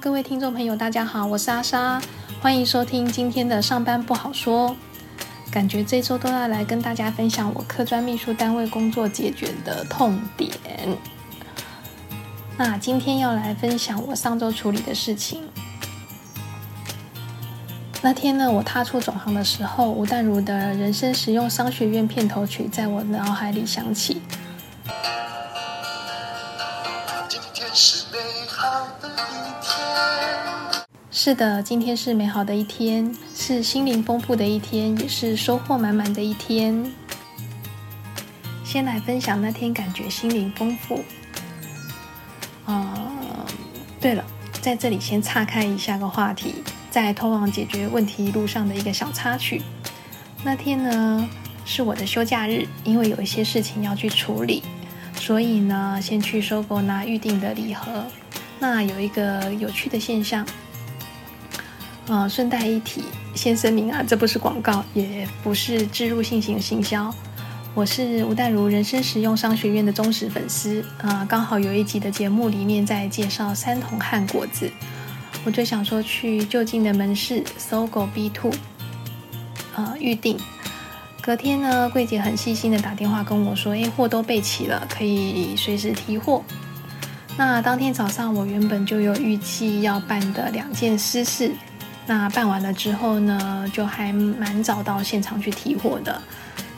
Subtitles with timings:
[0.00, 2.00] 各位听众朋友，大家好，我是阿莎，
[2.40, 4.74] 欢迎收听今天的上班不好说。
[5.50, 10.50] 感觉这周都要来跟大家分享我科专秘书单位工作解决的痛点。
[12.56, 15.46] 那今天要来分享我上周处理的事情。
[18.00, 24.22] 那天呢，我踏出总行的时候，吴淡如的人生实用商学院片头曲在我脑海里响起。
[27.28, 29.10] 今天是美好的，
[31.22, 36.90] 是的今天是美好的一天，是心灵丰富的一天，也是收获满满的一天。
[38.64, 41.04] 先来分享那天感觉心灵丰富。
[42.64, 43.44] 啊，
[44.00, 44.24] 对了，
[44.62, 46.54] 在这里先岔开一下个话题，
[46.90, 49.60] 在通往解决问题路上的一个小插曲。
[50.42, 51.28] 那天呢
[51.66, 54.62] 是我的休假日，因为有一些事情要去处理，
[55.16, 58.06] 所以呢先去收购拿预定的礼盒。
[58.58, 60.46] 那有一个有趣的现象。
[62.10, 63.04] 啊，顺带一提，
[63.36, 67.14] 先声明啊，这不是广告，也不是植入性型行销。
[67.72, 74.68] 我是吴淡如人生实用商学院的忠实粉丝啊，刚好有一集的节目里面在介绍三桶汉果子，
[75.44, 78.50] 我就想说去就近的门市搜狗 B Two
[79.76, 80.36] 啊预定。
[81.22, 86.42] 隔天呢，柜姐很细心的打电话跟我说，哎，货都备齐了，可以随时提货。
[87.36, 91.52] 那当天早上，我原本就有预计要办的两件私事。
[92.06, 96.20] 那办完了之后呢，就还蛮早到现场去提货的。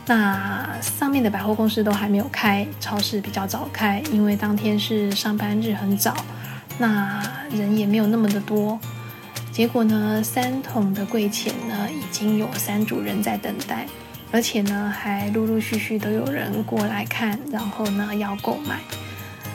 [0.04, 6.14] 那上面的百货公司都还没有开，超市比较早开，因为当天是上班日很早，
[6.76, 8.78] 那人也没有那么的多。
[9.52, 13.86] 结果呢，三桶的柜前呢已经有三组人在等待，
[14.32, 18.80] 而且呢还陆陆续续都有人过来看，然后呢要购买。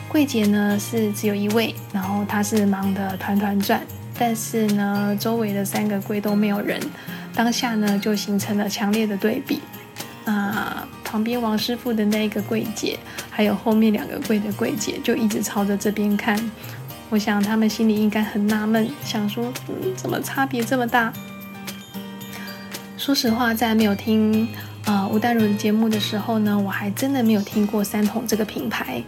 [0.08, 3.82] 柜姐呢是只有一位，然后她是忙得团团转。
[4.18, 6.80] 但是呢，周围的三个柜都没有人，
[7.34, 9.60] 当下呢就形成了强烈的对比。
[10.24, 12.98] 那旁边王师傅的那个柜姐，
[13.30, 16.38] 还有后面两个柜的柜姐，就一直朝着这边看。
[17.08, 21.10] 我想他们心里应该很纳闷，想说，嗯，怎么差别这么大？
[22.98, 24.46] 说实话，在没有听
[24.84, 29.02] 呃吴淡如的节目的时候呢，我还真的没有听过三桶这个品牌。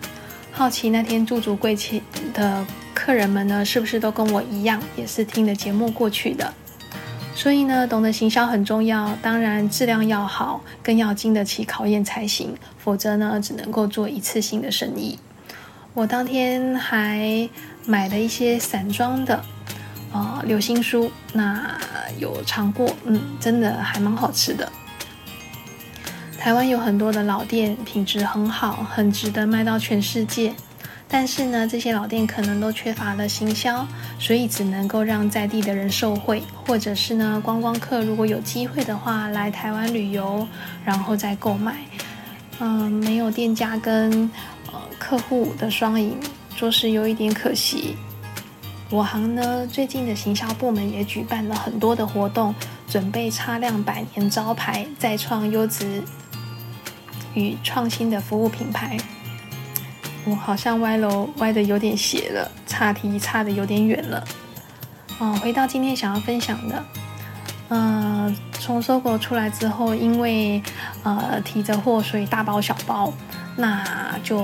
[0.53, 2.01] 好奇那天驻足柜前
[2.33, 2.65] 的
[3.11, 6.55] 客人们呢，是不是都跟我一样，也是听的节目过去的？
[7.35, 15.19] 所以呢，懂得行销很重要，当然质量要好，更要经得起考验才行，否则呢，只能够做一次性的生意。
[15.93, 17.49] 我当天还
[17.85, 19.43] 买了一些散装的
[20.13, 21.69] 啊流心酥，那
[22.17, 24.71] 有尝过，嗯，真的还蛮好吃的。
[26.39, 30.55] 台湾有很多的老店，品质很好，很值得卖到全世界。
[31.13, 33.85] 但是呢，这些老店可能都缺乏了行销，
[34.19, 40.47] 所以只能够让在地的人受惠，或者是呢，观光客如果有机会的话来台湾旅游，
[40.85, 41.77] 然后再购买。
[42.61, 44.31] 嗯，没有店家跟
[44.67, 46.17] 呃客户的双赢，
[46.57, 47.97] 着实有一点可惜。
[48.89, 52.55] 我行呢，最近的行销部门也举办了很多的活动，
[52.89, 56.03] 准备擦亮百年招牌，再创优质。
[57.35, 58.97] 与创新的服务品牌，
[60.25, 64.25] 我好像歪楼歪的有点斜了，差题差的有点远了。
[65.19, 66.85] 哦，回到今天想要分享的，
[67.69, 70.63] 嗯，从搜狗出来之后，因为
[71.03, 73.13] 呃提着货，所以大包小包，
[73.57, 74.39] 那就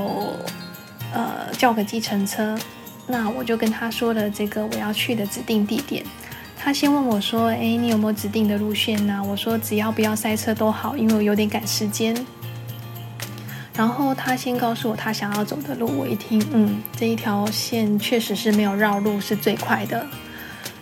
[1.12, 2.58] 呃叫个计程车。
[3.06, 6.04] 那我就跟他说了这个我要去的指定地点。
[6.58, 12.12] 他先问我说：“哎，你有没有指定的路线呢？”我说：“只要不要塞车都好，因为我有点赶时间。”
[13.76, 20.06] 然后他先告诉我他想要走的路，我一听，嗯，这一条线确实是没有绕路，是最快的。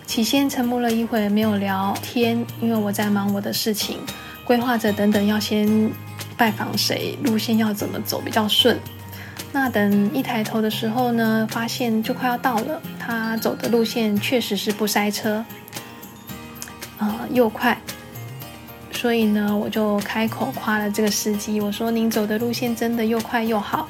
[0.07, 3.99] 起先沉默了一会，没有聊天，因为我在忙我的事情，
[4.45, 5.91] 规划着等等要先
[6.37, 8.79] 拜访谁，路线要怎么走比较顺。
[9.51, 15.45] 那等一抬头的时候呢，发现就快要到了，他走的路线确实是不塞车，
[16.99, 17.77] 啊，又快。
[19.05, 23.87] 所以呢，我就开口夸了这个司机，我说：“您走的路线真的又快又好。”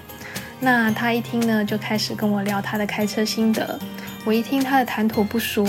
[0.58, 3.78] 那他一听呢，就开始跟我聊他的开车心得。
[4.24, 5.64] 我一听他的谈吐不俗，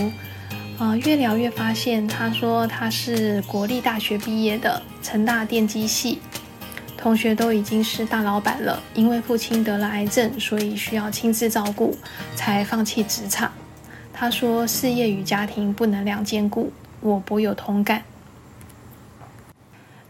[0.79, 6.17] 啊，越聊越发现，他说他是国立大学毕业的，成大电机系，
[6.97, 11.95] 同学都已经是大老板了，因为父亲得了癌症，所以需要亲自照顾，
[12.33, 13.51] 才放弃职场。
[14.11, 18.01] 他说事业与家庭不能两兼顾，我颇有同感。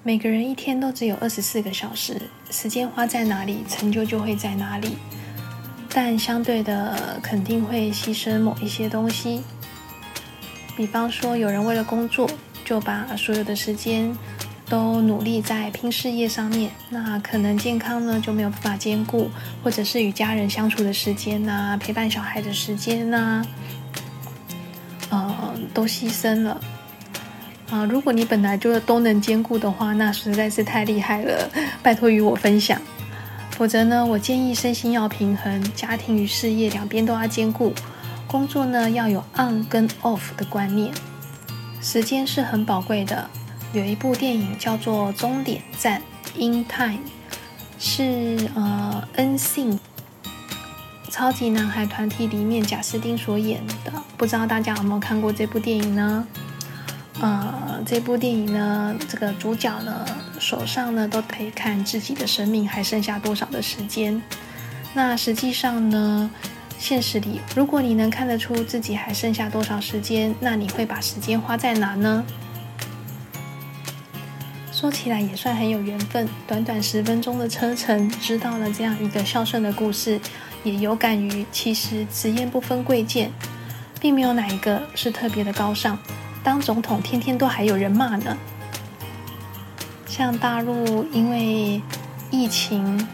[0.08, 2.22] 每个人一天都只有二十四个小时，
[2.52, 4.98] 时间花在哪里，成就就会在哪里。
[5.90, 9.42] 但相对的，肯定会牺牲某一些东西。
[10.78, 12.30] 比方说，有人为了工作，
[12.64, 14.16] 就把所有的时间
[14.70, 19.32] 都努力在拼事业上面，那可能健康呢就没有办法兼顾，
[19.64, 23.44] 或者是与家人相处的时间呐，陪伴小孩的时间呐，
[25.10, 26.62] 呃，都牺牲了。
[27.70, 31.50] 啊，如果你本来就都能兼顾的话，那实在是太厉害了，
[31.82, 32.80] 拜托与我分享。
[33.52, 37.74] 否则呢，我建议身心要平衡，家庭与事业两边都要兼顾。
[38.28, 40.94] 工作呢要有 on 跟 off 的观念。
[41.82, 43.30] 时间是很宝贵的。
[43.74, 46.02] 有一部电影叫做《终点站》
[46.40, 47.00] （In Time），
[47.80, 49.80] 是呃 N 信
[51.10, 53.92] 超级男孩团体里面贾斯汀所演的。
[54.18, 56.28] 不知道大家有没有看过这部电影呢？
[57.22, 60.06] 呃，这部电影呢，这个主角呢
[60.38, 64.22] 手上呢都可以看自己的生命还剩下多少的时间。
[64.94, 66.30] 那实际上呢，
[66.78, 72.24] 现实里，如果你能看得出自己还剩下多少时间，那你会把时间花在哪呢？
[74.74, 80.20] 说起来也算很有缘分，短短十分钟的车程，知道了这样一个孝顺的故事，
[80.66, 83.32] 也有感于其实职业不分贵贱，
[84.02, 85.98] 并没有哪一个是特别的高尚。
[86.46, 88.38] 当总统天天都还有人骂呢，
[90.06, 91.82] 像大陆因为
[92.30, 93.08] 疫情，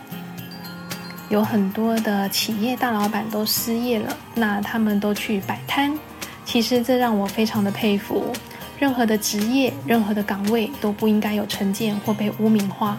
[1.30, 5.98] 有很多的企业大老板都失业了，那他们都去摆摊。
[6.44, 8.34] 其实这让我非常的佩服，
[8.78, 12.98] 任何的职业、任何的岗位都不应该有成见或被污名化。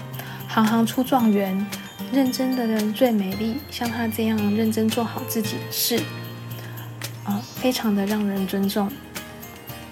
[0.48, 1.66] 行行出状元，
[2.10, 3.58] 认真的人最美丽。
[3.70, 6.02] 像他这样认真做好自己的事，
[7.24, 8.90] 啊，非常的让人尊重。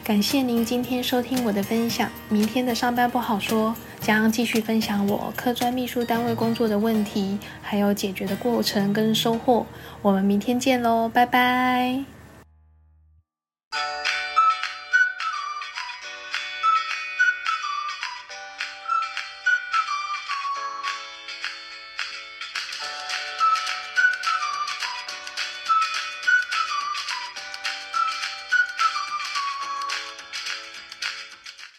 [0.02, 2.10] 感谢您今天收听我的分享。
[2.28, 9.64] 明天的上班不好说，将继续分享我科专秘书单位工作的问题，还有解决的过程跟收获。
[10.02, 12.19] 我们明天见喽，拜拜。